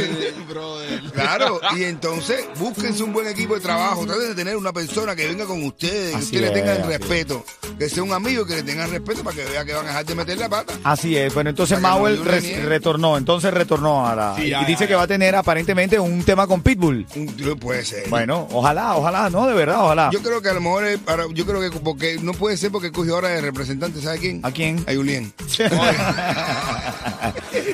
Claro, 1.13 1.59
y 1.77 1.83
entonces 1.83 2.45
búsquense 2.57 3.03
un 3.03 3.13
buen 3.13 3.27
equipo 3.27 3.53
de 3.55 3.61
trabajo, 3.61 4.05
traten 4.05 4.29
de 4.29 4.35
tener 4.35 4.57
una 4.57 4.73
persona 4.73 5.15
que 5.15 5.27
venga 5.27 5.45
con 5.45 5.63
ustedes, 5.63 6.11
que 6.15 6.21
ustedes 6.23 6.41
le 6.41 6.49
tengan 6.51 6.87
respeto, 6.87 7.43
que 7.77 7.89
sea 7.89 8.03
un 8.03 8.13
amigo 8.13 8.45
que 8.45 8.55
le 8.55 8.63
tengan 8.63 8.89
respeto 8.89 9.23
para 9.23 9.35
que 9.35 9.45
vea 9.45 9.63
que 9.63 9.73
van 9.73 9.85
a 9.85 9.89
dejar 9.89 10.05
de 10.05 10.15
meter 10.25 10.37
la 10.39 10.49
pata. 10.49 10.73
Así 10.83 11.15
es, 11.17 11.33
bueno, 11.33 11.49
entonces 11.51 11.79
Para 11.79 11.95
Mauel 11.95 12.23
re- 12.23 12.41
nieve. 12.41 12.65
retornó, 12.65 13.17
entonces 13.17 13.53
retornó 13.53 14.05
a 14.07 14.15
la... 14.15 14.35
Sí, 14.35 14.43
y 14.53 14.65
dice 14.65 14.83
ya, 14.83 14.87
que 14.87 14.95
va 14.95 15.03
a 15.03 15.07
tener 15.07 15.35
aparentemente 15.35 15.99
un 15.99 16.23
tema 16.23 16.47
con 16.47 16.61
Pitbull. 16.61 17.05
Puede 17.59 17.83
ser. 17.85 18.09
Bueno, 18.09 18.47
ojalá, 18.51 18.95
ojalá, 18.95 19.29
no, 19.29 19.47
de 19.47 19.53
verdad, 19.53 19.83
ojalá. 19.83 20.09
Yo 20.11 20.21
creo 20.21 20.41
que 20.41 20.49
a 20.49 20.53
lo 20.53 20.61
mejor, 20.61 20.85
es 20.85 20.99
para- 20.99 21.25
yo 21.33 21.45
creo 21.45 21.61
que 21.61 21.71
porque 21.79 22.17
no 22.21 22.33
puede 22.33 22.57
ser 22.57 22.71
porque 22.71 22.91
cogió 22.91 23.15
ahora 23.15 23.29
de 23.29 23.41
representante, 23.41 24.01
¿sabe 24.01 24.19
quién? 24.19 24.39
¿A 24.43 24.51
quién? 24.51 24.83
A 24.87 24.93
Julien. 24.93 25.33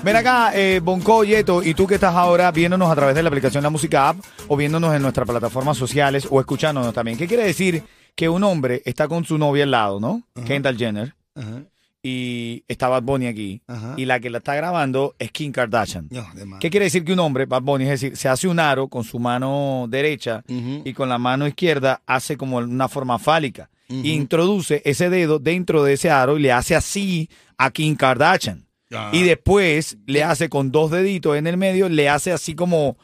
Ven 0.04 0.16
acá, 0.16 0.52
eh, 0.54 0.80
Bonco 0.84 1.24
Yeto, 1.24 1.64
y 1.64 1.74
tú 1.74 1.88
que 1.88 1.96
estás 1.96 2.16
ahora 2.16 2.52
viéndonos 2.52 2.92
a 2.92 2.96
través 2.96 3.16
de 3.16 3.24
la 3.24 3.30
aplicación 3.30 3.64
La 3.64 3.70
Música 3.70 4.10
App 4.10 4.18
o 4.48 4.56
viéndonos 4.58 4.96
en 4.96 5.02
nuestras 5.02 5.28
plataformas 5.28 5.78
sociales 5.78 6.28
o 6.30 6.40
escuchándonos 6.40 6.94
también. 6.94 7.18
¿Qué 7.18 7.28
quiere 7.28 7.44
decir 7.44 7.84
que 8.16 8.30
un 8.30 8.44
hombre 8.44 8.82
está 8.86 9.08
con 9.08 9.26
su 9.26 9.38
novia 9.38 9.64
al 9.64 9.72
lado, 9.72 10.00
¿no? 10.00 10.24
Kendall 10.46 10.78
Jenner, 10.78 11.16
Ajá. 11.36 11.64
Y 12.02 12.64
está 12.68 12.88
Bad 12.88 13.04
Bunny 13.04 13.28
aquí, 13.28 13.62
Ajá. 13.68 13.96
y 13.98 14.06
la 14.06 14.20
que 14.20 14.30
la 14.30 14.38
está 14.38 14.56
grabando 14.56 15.16
es 15.20 15.32
Kim 15.32 15.52
Kardashian. 15.52 16.08
No. 16.10 16.26
¿Qué 16.60 16.70
quiere 16.70 16.86
decir 16.86 17.04
que 17.04 17.14
un 17.14 17.20
hombre, 17.20 17.46
Bad 17.46 17.62
Bunny, 17.62 17.84
es 17.86 17.90
decir, 18.02 18.16
se 18.16 18.30
hace 18.30 18.48
un 18.48 18.60
aro 18.60 18.88
con 18.88 19.04
su 19.04 19.20
mano 19.20 19.86
derecha 19.90 20.44
y 20.48 20.94
con 20.94 21.10
la 21.10 21.18
mano 21.18 21.48
izquierda 21.48 22.02
hace 22.06 22.38
como 22.38 22.58
una 22.58 22.88
forma 22.88 23.20
fálica? 23.20 23.70
Introduce 23.90 24.82
ese 24.86 25.10
dedo 25.10 25.40
dentro 25.40 25.84
de 25.84 25.94
ese 25.94 26.10
aro 26.10 26.38
y 26.38 26.42
le 26.42 26.52
hace 26.52 26.76
así 26.76 27.30
a 27.58 27.72
Kim 27.72 27.96
Kardashian. 27.96 28.66
Ah. 28.92 29.10
Y 29.14 29.24
después 29.24 29.98
le 30.06 30.24
hace 30.24 30.48
con 30.50 30.72
dos 30.72 30.92
deditos 30.92 31.38
en 31.38 31.48
el 31.48 31.58
medio, 31.58 31.90
le 31.90 32.08
hace 32.10 32.32
así 32.32 32.56
como... 32.56 32.98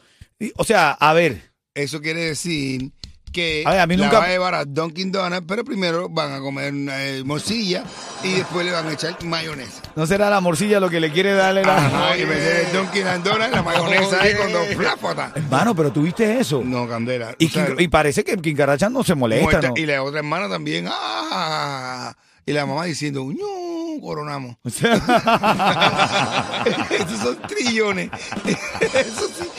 O 0.58 0.64
sea, 0.64 0.92
a 0.92 1.14
ver, 1.14 1.52
Eso 1.74 2.02
quiere 2.02 2.22
decir 2.26 2.92
que 3.36 3.64
A 3.66 3.72
ver, 3.72 3.80
a 3.82 3.86
mí 3.88 3.98
la 3.98 4.06
nunca- 4.06 4.20
va 4.20 4.26
a 4.26 4.30
llevar 4.30 4.56
a 4.56 4.64
Dunkin' 4.66 5.12
Donuts, 5.12 5.44
pero 5.46 5.66
primero 5.66 6.08
van 6.10 6.32
a 6.34 6.40
comer 6.40 6.74
eh, 6.74 7.22
morcilla 7.26 7.84
y 8.24 8.32
después 8.36 8.66
le 8.66 8.72
van 8.72 8.88
a 8.88 8.94
echar 8.94 9.22
mayonesa. 9.26 9.82
¿no 9.96 10.08
será 10.08 10.30
la 10.30 10.40
morcilla 10.40 10.80
lo 10.80 10.90
que 10.90 11.00
le 11.02 11.12
quiere 11.12 11.34
darle 11.34 11.64
la... 11.64 11.78
Ajá, 11.86 12.18
y 12.18 12.26
meter 12.26 12.66
el 12.68 12.72
Dunkin' 12.74 13.24
Donuts, 13.24 13.52
la 13.52 13.62
mayonesa 13.62 14.22
ahí 14.22 14.34
con 14.36 14.52
dos 14.54 14.68
pláfotas. 14.78 15.36
Hermano, 15.36 15.76
pero 15.76 15.92
tuviste 15.92 16.40
eso. 16.40 16.62
No, 16.64 16.88
Candela. 16.88 17.36
y, 17.38 17.88
parece 17.90 18.24
que 18.24 18.38
Kim 18.38 18.56
Kardashian 18.56 18.94
no 18.94 19.04
se 19.04 19.16
molesta, 19.16 19.44
muerta. 19.44 19.68
¿no? 19.68 19.74
Y 19.76 19.86
la 19.86 20.02
otra 20.02 20.20
hermana 20.20 20.48
también. 20.50 20.88
¡Ah! 20.90 22.16
Y 22.48 22.54
la 22.54 22.66
mamá 22.66 22.86
diciendo, 22.86 23.26
¡No! 23.26 24.00
Coronamos. 24.02 24.56
O 24.64 24.70
sea, 24.70 24.94
Esos 26.92 27.20
son 27.20 27.38
trillones. 27.48 28.12
Eso 28.82 29.28
sí. 29.34 29.50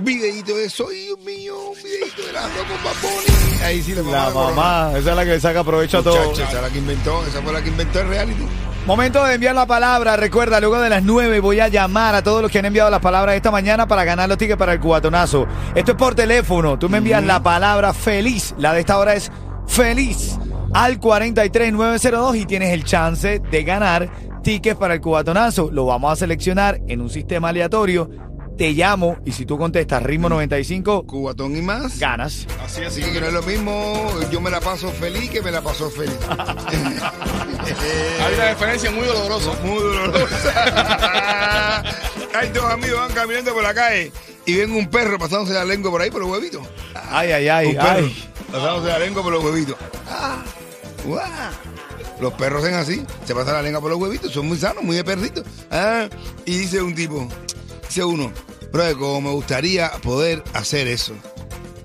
Videito 0.00 0.56
de 0.56 0.68
soy 0.68 1.04
Dios 1.04 1.18
mío, 1.20 1.54
un 1.70 1.76
videito 1.76 2.26
de 2.26 2.32
la 2.32 2.40
con 2.40 2.82
Bad 2.82 2.96
Bunny. 3.02 3.62
Ahí 3.62 3.82
sí 3.82 3.94
la 3.94 4.02
mamá. 4.02 4.16
la 4.16 4.30
mamá, 4.30 4.98
esa 4.98 5.10
es 5.10 5.16
la 5.16 5.24
que 5.24 5.30
le 5.30 5.40
saca 5.40 5.62
provecho 5.62 5.98
a 5.98 6.02
todo. 6.02 6.32
Esa 6.32 6.44
es 6.44 6.54
la 6.54 6.70
que 6.70 6.78
inventó, 6.78 7.24
esa 7.26 7.42
fue 7.42 7.52
la 7.52 7.62
que 7.62 7.68
inventó 7.68 8.00
el 8.00 8.08
reality. 8.08 8.42
Momento 8.86 9.22
de 9.24 9.34
enviar 9.34 9.54
la 9.54 9.66
palabra. 9.66 10.16
Recuerda, 10.16 10.58
luego 10.58 10.80
de 10.80 10.88
las 10.88 11.04
9 11.04 11.38
voy 11.38 11.60
a 11.60 11.68
llamar 11.68 12.16
a 12.16 12.22
todos 12.22 12.42
los 12.42 12.50
que 12.50 12.58
han 12.58 12.64
enviado 12.64 12.90
las 12.90 13.00
palabras 13.00 13.36
esta 13.36 13.52
mañana 13.52 13.86
para 13.86 14.02
ganar 14.04 14.28
los 14.28 14.38
tickets 14.38 14.58
para 14.58 14.72
el 14.72 14.80
cubatonazo. 14.80 15.46
Esto 15.76 15.92
es 15.92 15.96
por 15.98 16.16
teléfono. 16.16 16.78
Tú 16.78 16.88
me 16.88 16.98
envías 16.98 17.22
la 17.22 17.40
palabra 17.40 17.92
feliz. 17.92 18.54
La 18.58 18.72
de 18.72 18.80
esta 18.80 18.98
hora 18.98 19.14
es 19.14 19.30
feliz 19.68 20.38
al 20.74 20.98
43902 21.00 22.36
y 22.36 22.46
tienes 22.46 22.72
el 22.72 22.84
chance 22.84 23.40
de 23.50 23.64
ganar 23.64 24.10
tickets 24.42 24.76
para 24.76 24.94
el 24.94 25.00
cubatonazo. 25.00 25.70
Lo 25.70 25.86
vamos 25.86 26.12
a 26.12 26.16
seleccionar 26.16 26.80
en 26.88 27.00
un 27.00 27.10
sistema 27.10 27.50
aleatorio. 27.50 28.10
Te 28.56 28.72
llamo 28.72 29.16
y 29.24 29.32
si 29.32 29.46
tú 29.46 29.56
contestas 29.56 30.02
ritmo 30.02 30.28
95, 30.28 31.06
Cubatón 31.06 31.56
y 31.56 31.62
más. 31.62 31.98
ganas. 31.98 32.46
Así 32.64 32.82
es. 32.82 32.88
Así 32.88 33.02
que 33.02 33.20
no 33.20 33.26
es 33.28 33.32
lo 33.32 33.42
mismo, 33.42 34.10
yo 34.30 34.40
me 34.40 34.50
la 34.50 34.60
paso 34.60 34.90
feliz 34.90 35.30
que 35.30 35.40
me 35.40 35.50
la 35.50 35.62
pasó 35.62 35.90
feliz. 35.90 36.18
Hay 38.24 38.34
una 38.34 38.50
diferencia 38.50 38.90
muy 38.90 39.06
dolorosa. 39.06 39.50
Muy 39.64 39.82
dolorosa. 39.82 41.82
Hay 42.34 42.48
dos 42.50 42.64
amigos 42.64 42.98
van 43.00 43.12
caminando 43.12 43.52
por 43.52 43.62
la 43.62 43.74
calle 43.74 44.12
y 44.46 44.56
ven 44.56 44.72
un 44.72 44.88
perro 44.88 45.18
pasándose 45.18 45.52
la 45.54 45.64
lengua 45.64 45.90
por 45.90 46.00
ahí 46.02 46.10
por 46.10 46.20
los 46.20 46.30
huevitos. 46.30 46.62
Ay, 47.10 47.32
ay, 47.32 47.48
ay, 47.48 47.66
un 47.68 47.76
perro 47.76 48.06
ay. 48.06 48.28
pasándose 48.50 48.88
la 48.88 48.98
lengua 48.98 49.22
por 49.22 49.32
los 49.32 49.44
huevitos. 49.44 49.76
Ah, 50.08 50.42
guau. 51.04 51.22
Los 52.20 52.32
perros 52.34 52.62
hacen 52.62 52.74
así, 52.74 53.04
se 53.26 53.34
pasan 53.34 53.54
la 53.54 53.62
lengua 53.62 53.80
por 53.80 53.90
los 53.90 53.98
huevitos, 54.00 54.32
son 54.32 54.46
muy 54.48 54.56
sanos, 54.58 54.82
muy 54.84 54.96
de 54.96 55.04
perritos. 55.04 55.44
Ah, 55.70 56.08
y 56.44 56.58
dice 56.58 56.80
un 56.82 56.94
tipo, 56.94 57.26
dice 57.88 58.04
uno, 58.04 58.30
pero 58.72 58.96
como 58.98 59.20
me 59.20 59.30
gustaría 59.30 59.90
poder 60.02 60.42
hacer 60.54 60.86
eso. 60.88 61.14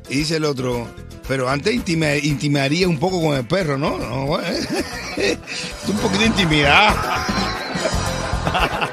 Y 0.10 0.18
dice 0.20 0.38
el 0.38 0.46
otro, 0.46 0.88
pero 1.28 1.50
antes 1.50 1.74
intima- 1.76 2.24
intimaría 2.24 2.88
un 2.88 3.00
poco 3.00 3.22
con 3.22 3.36
el 3.36 3.46
perro, 3.48 3.78
¿no? 3.78 3.98
es 5.18 5.38
un 5.88 5.98
poquito 5.98 6.20
de 6.22 6.28
intimidad. 6.28 6.96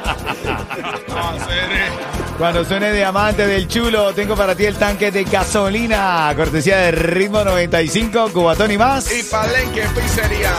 No. 1.08 2.23
Cuando 2.38 2.64
suene 2.64 2.92
Diamante 2.92 3.46
del 3.46 3.68
Chulo, 3.68 4.12
tengo 4.12 4.34
para 4.34 4.54
ti 4.56 4.64
el 4.64 4.74
tanque 4.74 5.10
de 5.10 5.24
gasolina. 5.24 6.32
Cortesía 6.36 6.78
de 6.78 6.90
Ritmo 6.90 7.44
95, 7.44 8.30
Cubatón 8.32 8.72
y 8.72 8.78
más. 8.78 9.10
Y 9.12 9.22
Palenque 9.22 9.82
Pizzería. 9.94 10.52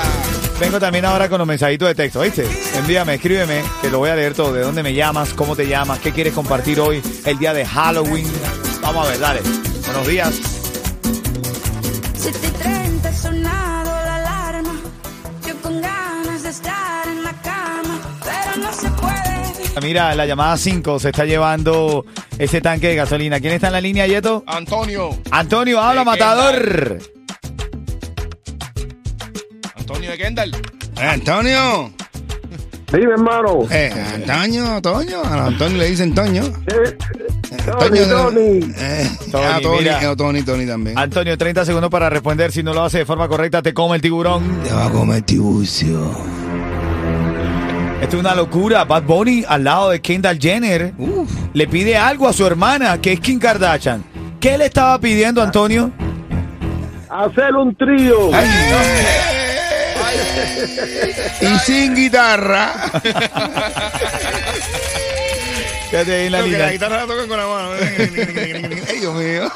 Vengo 0.60 0.80
también 0.80 1.04
ahora 1.04 1.28
con 1.28 1.38
los 1.38 1.48
mensajitos 1.48 1.90
de 1.90 1.96
texto, 1.96 2.22
¿viste? 2.22 2.48
Envíame, 2.76 3.16
escríbeme, 3.16 3.62
que 3.82 3.90
lo 3.90 4.00
voy 4.00 4.10
a 4.10 4.16
leer 4.16 4.34
todo. 4.34 4.54
¿De 4.54 4.62
dónde 4.62 4.84
me 4.84 4.94
llamas? 4.94 5.34
¿Cómo 5.34 5.54
te 5.56 5.68
llamas? 5.68 6.00
¿Qué 6.00 6.14
quieres 6.14 6.34
compartir 6.34 6.80
hoy? 6.80 7.02
El 7.26 7.38
día 7.38 7.54
de 7.54 7.66
Halloween. 7.66 8.32
Vamos 8.82 9.06
a 9.06 9.10
ver, 9.10 9.20
dale. 9.20 9.42
Buenos 9.86 10.08
días. 10.08 10.56
Mira, 19.82 20.16
la 20.16 20.26
llamada 20.26 20.58
5 20.58 21.00
se 21.00 21.10
está 21.10 21.26
llevando 21.26 22.06
ese 22.40 22.62
tanque 22.62 22.88
de 22.90 22.96
gasolina. 22.96 23.40
¿Quién 23.40 23.54
está 23.54 23.68
en 23.68 23.74
la 23.74 23.82
línea, 23.82 24.08
Yeto? 24.08 24.44
Antonio. 24.48 25.10
Antonio, 25.32 25.80
habla, 25.80 26.02
¿De 26.02 26.06
matador. 26.06 27.00
Antonio 29.76 30.12
de 30.12 30.18
Kendall. 30.18 30.56
Eh, 30.98 31.02
Antonio. 31.08 31.92
Dime, 32.92 33.12
hermano. 33.14 33.68
Eh, 33.70 33.92
Antonio, 34.16 34.82
Toño. 34.82 35.22
A 35.24 35.46
Antonio 35.48 35.78
le 35.78 35.90
dicen 35.90 36.16
Toño. 36.16 36.44
Eh, 36.46 36.98
Tony, 37.66 38.00
Toño, 38.00 38.06
Tony. 38.08 38.74
Eh, 38.78 39.10
Tony, 39.32 39.62
Tony, 39.62 39.78
mira. 39.80 40.02
eh, 40.12 40.16
Tony, 40.16 40.42
Tony 40.44 40.66
también. 40.66 40.98
Antonio, 40.98 41.38
30 41.38 41.66
segundos 41.66 41.90
para 41.90 42.10
responder. 42.10 42.52
Si 42.52 42.64
no 42.64 42.74
lo 42.74 42.84
hace 42.84 43.00
de 43.00 43.06
forma 43.06 43.28
correcta, 43.28 43.62
te 43.62 43.74
come 43.74 43.96
el 43.98 44.02
tiburón. 44.02 44.62
Te 44.64 44.72
va 44.74 44.86
a 44.86 44.90
comer 44.90 45.22
tiburcio. 45.24 46.12
Esto 48.06 48.18
es 48.18 48.22
una 48.22 48.36
locura. 48.36 48.84
Bad 48.84 49.02
Bunny 49.02 49.44
al 49.48 49.64
lado 49.64 49.90
de 49.90 50.00
Kendall 50.00 50.38
Jenner 50.40 50.94
Uf. 50.96 51.28
le 51.54 51.68
pide 51.68 51.98
algo 51.98 52.28
a 52.28 52.34
su 52.34 52.46
hermana, 52.46 53.02
que 53.02 53.14
es 53.14 53.20
Kim 53.20 53.40
Kardashian. 53.40 54.04
¿Qué 54.40 54.60
le 54.60 54.66
estaba 54.66 55.00
pidiendo, 55.00 55.42
Antonio? 55.42 55.90
Hacer 57.10 57.56
un 57.56 57.76
trío. 57.76 58.30
Ay, 58.32 58.48
no. 61.42 61.50
y 61.50 61.60
sin 61.66 61.96
guitarra. 61.96 62.74
Quédate 65.90 66.14
ahí 66.14 66.26
en 66.28 66.32
la 66.32 66.44
que 66.44 66.58
la 66.60 66.72
guitarra 66.74 66.98
la 66.98 67.08
tocan 67.08 67.28
con 67.28 67.38
la 67.40 67.48
mano. 67.48 67.70
Ay, 68.88 69.00
Dios 69.00 69.16
mío. 69.16 69.52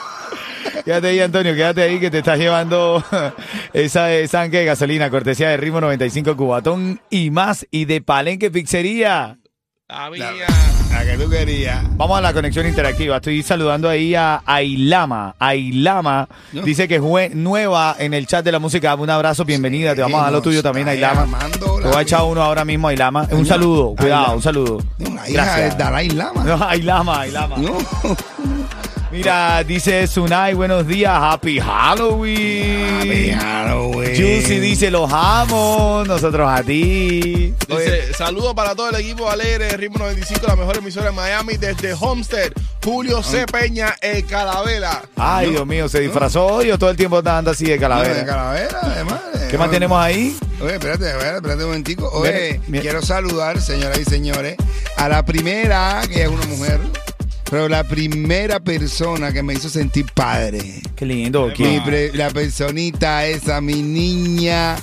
Quédate 0.86 1.08
ahí, 1.08 1.20
Antonio. 1.20 1.54
Quédate 1.56 1.82
ahí 1.84 2.00
que 2.00 2.10
te 2.12 2.20
estás 2.20 2.38
llevando 2.40 3.04
esa 3.74 4.08
tanque 4.32 4.58
de 4.60 4.66
gasolina, 4.66 5.10
cortesía 5.10 5.50
de 5.50 5.58
Ritmo 5.58 5.82
95 5.82 6.36
Cubatón 6.38 7.02
y 7.10 7.30
más. 7.32 7.66
Y 7.72 7.86
de 7.86 8.02
Palenque 8.02 8.52
Pizzería. 8.52 9.38
La. 9.88 10.10
La 10.92 11.06
que 11.06 11.18
tú 11.24 11.30
querías. 11.30 11.84
Vamos 11.98 12.18
a 12.18 12.22
la 12.22 12.34
conexión 12.34 12.68
interactiva. 12.68 13.16
Estoy 13.18 13.42
saludando 13.44 13.88
ahí 13.90 14.14
a 14.16 14.42
Ailama. 14.46 15.36
Ailama 15.40 16.28
No. 16.52 16.62
dice 16.64 16.88
que 16.88 16.96
es 16.98 17.36
nueva 17.36 17.96
en 17.98 18.14
el 18.14 18.28
chat 18.28 18.44
de 18.44 18.52
la 18.52 18.60
música. 18.60 18.94
Un 18.96 19.10
abrazo, 19.10 19.46
bienvenida. 19.46 19.96
Te 19.96 20.02
vamos 20.02 20.20
a 20.20 20.24
dar 20.26 20.34
lo 20.34 20.42
tuyo 20.42 20.62
también, 20.62 20.88
Ailama. 20.90 21.40
Te 21.52 21.60
la 21.60 21.90
voy 21.90 21.96
a 21.96 22.02
echar 22.02 22.24
uno 22.24 22.42
ahora 22.44 22.66
mismo, 22.66 22.88
Ailama. 22.88 23.28
Un 23.32 23.46
saludo, 23.46 23.96
cuidado, 23.96 24.22
Ailama. 24.22 24.36
un 24.36 24.42
saludo. 24.42 24.84
Una 25.00 25.30
hija 25.30 25.58
del 25.58 25.78
Dalai 25.78 26.10
Lama. 26.10 26.44
No, 26.44 26.64
Ailama, 26.70 27.22
Ailama. 27.22 27.58
No. 27.58 27.78
Mira, 29.12 29.64
dice 29.64 30.06
Sunai, 30.06 30.54
buenos 30.54 30.86
días, 30.86 31.12
Happy 31.16 31.60
Halloween. 31.60 33.00
Happy 33.00 33.32
Halloween. 33.32 34.16
Juicy 34.16 34.60
dice, 34.60 34.92
los 34.92 35.12
amo, 35.12 36.04
nosotros 36.06 36.48
a 36.48 36.62
ti. 36.62 37.56
Dice, 37.68 38.14
saludos 38.14 38.54
para 38.54 38.76
todo 38.76 38.90
el 38.92 38.96
equipo 38.98 39.28
alegre 39.30 39.76
Ritmo 39.78 39.98
95, 40.00 40.46
la 40.48 40.56
mejor 40.56 40.78
emisora 40.78 41.08
de 41.08 41.12
Miami, 41.14 41.58
desde 41.58 41.94
Homestead, 42.00 42.52
Julio 42.84 43.24
C. 43.24 43.48
Peña, 43.48 43.96
el 44.00 44.26
Calavera. 44.28 45.02
Ay, 45.18 45.50
Dios 45.52 45.66
mío, 45.66 45.90
se 45.90 46.02
disfrazó 46.02 46.46
hoy 46.46 46.70
o 46.70 46.78
todo 46.78 46.92
el 46.92 46.98
tiempo 46.98 47.18
está 47.18 47.32
andando 47.32 47.52
así 47.52 47.66
de 47.66 47.72
No, 47.72 47.76
de 47.78 47.82
calavera. 47.82 48.26
calavera, 48.26 48.80
además. 48.84 49.20
¿Qué 49.50 49.58
más 49.58 49.72
tenemos 49.72 50.00
ahí? 50.00 50.38
Oye, 50.62 50.74
espérate, 50.74 51.10
espérate, 51.10 51.38
espérate 51.38 51.64
un 51.64 51.70
momentico. 51.70 52.10
Oye, 52.14 52.52
Mira, 52.60 52.64
mira. 52.68 52.82
quiero 52.84 53.02
saludar, 53.02 53.60
señoras 53.60 53.98
y 53.98 54.06
señores, 54.06 54.56
a 54.98 55.10
la 55.10 55.26
primera, 55.26 56.02
que 56.08 56.22
es 56.24 56.28
una 56.28 56.46
mujer, 56.46 56.80
pero 57.50 57.68
la 57.68 57.84
primera 57.84 58.60
persona 58.60 59.34
que 59.34 59.42
me 59.42 59.54
hizo 59.54 59.70
sentir 59.70 60.06
padre. 60.14 60.82
Qué 60.96 61.06
lindo. 61.06 61.52
Mi 61.58 61.82
la 62.14 62.30
personita 62.30 63.26
esa, 63.26 63.60
mi 63.60 63.82
niña, 63.82 64.76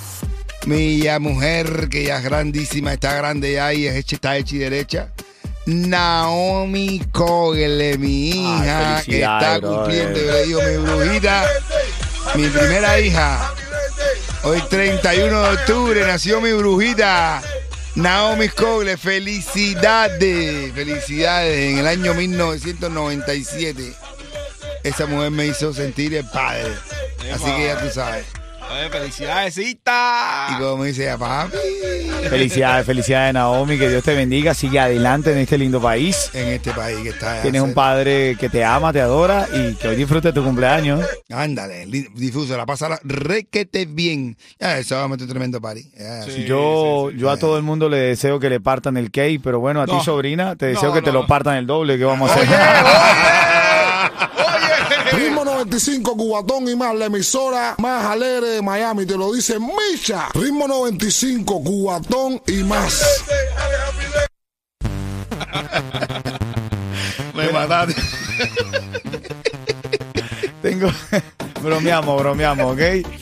mi 0.65 0.99
ya 0.99 1.19
mujer, 1.19 1.87
que 1.89 2.03
ya 2.03 2.17
es 2.17 2.23
grandísima, 2.23 2.93
está 2.93 3.13
grande 3.15 3.53
ya 3.53 3.73
y 3.73 3.87
es 3.87 3.95
hecha, 3.95 4.15
está 4.15 4.37
hecha 4.37 4.55
y 4.55 4.59
derecha. 4.59 5.13
Naomi 5.65 7.01
Cogle, 7.11 7.97
mi 7.97 8.29
hija, 8.29 8.97
Ay, 8.97 9.05
que 9.05 9.21
está 9.21 9.59
cumpliendo, 9.61 10.19
yo 10.19 10.31
le 10.31 10.45
digo, 10.45 10.61
mi 10.61 10.77
brujita, 10.77 11.45
mi 12.35 12.47
primera 12.47 12.99
hija. 12.99 13.53
Hoy 14.43 14.61
31 14.69 15.41
de 15.41 15.49
octubre 15.49 16.05
nació 16.05 16.39
mi 16.39 16.51
brujita. 16.53 17.41
Naomi 17.97 18.47
Cogle, 18.49 18.95
felicidades, 18.95 20.71
felicidades. 20.71 21.71
En 21.71 21.79
el 21.79 21.87
año 21.87 22.13
1997, 22.13 23.91
esa 24.83 25.07
mujer 25.07 25.31
me 25.31 25.47
hizo 25.47 25.73
sentir 25.73 26.13
el 26.13 26.23
padre. 26.25 26.75
Así 27.33 27.51
que 27.55 27.65
ya 27.65 27.81
tú 27.81 27.89
sabes. 27.89 28.36
Oye, 28.69 28.89
felicidades, 28.89 29.53
cita. 29.55 30.47
Y 30.51 30.61
como 30.61 30.83
dice 30.83 31.03
ella, 31.03 31.17
papi, 31.17 31.55
Felicidades, 32.29 32.85
felicidades, 32.85 33.33
Naomi. 33.33 33.77
Que 33.77 33.89
Dios 33.89 34.03
te 34.03 34.13
bendiga. 34.13 34.53
Sigue 34.53 34.79
adelante 34.79 35.31
en 35.31 35.37
este 35.37 35.57
lindo 35.57 35.81
país. 35.81 36.29
en 36.33 36.49
este 36.49 36.71
país 36.71 36.97
que 37.01 37.09
está. 37.09 37.41
Tienes 37.41 37.61
un 37.61 37.73
padre 37.73 38.35
que 38.37 38.49
te 38.49 38.65
ama, 38.65 38.91
te 38.91 38.99
adora 38.99 39.47
y 39.53 39.75
que 39.75 39.87
hoy 39.87 39.95
disfrute 39.95 40.33
tu 40.33 40.43
cumpleaños. 40.43 41.05
Ándale, 41.31 41.85
difuso, 41.85 42.57
la 42.57 42.65
pasa 42.65 42.99
requete 43.03 43.85
bien. 43.85 44.37
Ya, 44.59 44.77
eso 44.77 44.95
va 44.95 45.03
a 45.03 45.07
meter 45.07 45.27
tremendo 45.27 45.61
party. 45.61 45.89
Ya, 45.97 46.23
Sí. 46.23 46.31
sí. 46.31 46.43
Yo, 46.45 47.11
yo 47.11 47.29
a 47.29 47.37
todo 47.37 47.55
el 47.57 47.63
mundo 47.63 47.87
le 47.87 47.97
deseo 47.97 48.39
que 48.39 48.49
le 48.49 48.59
partan 48.59 48.97
el 48.97 49.11
cake, 49.11 49.39
pero 49.41 49.59
bueno, 49.59 49.81
a 49.81 49.85
ti, 49.85 49.93
No. 49.93 50.03
sobrina, 50.03 50.55
te 50.57 50.65
deseo 50.67 50.89
No, 50.89 50.93
que 50.95 51.01
te 51.01 51.11
no, 51.13 51.21
lo 51.21 51.27
partan 51.27 51.55
el 51.55 51.65
doble. 51.67 51.97
¿Qué 51.97 52.03
vamos 52.03 52.29
a 52.29 52.33
hacer? 52.33 52.47
Ritmo 52.47 53.56
95 55.57 56.15
Cubatón 56.15 56.69
y 56.69 56.75
más, 56.75 56.93
la 56.93 57.05
emisora 57.05 57.73
más 57.79 58.05
alegre 58.05 58.49
de 58.49 58.61
Miami. 58.61 59.07
Te 59.07 59.17
lo 59.17 59.33
dice 59.33 59.57
Micha. 59.59 60.29
Ritmo 60.35 60.67
95 60.67 61.63
Cubatón 61.63 62.39
y 62.45 62.63
más. 62.63 63.03
Me 67.33 67.51
mataste. 67.51 67.95
Tengo. 70.61 70.91
bromeamos, 71.63 72.19
bromeamos, 72.19 72.73
¿ok? 72.73 73.17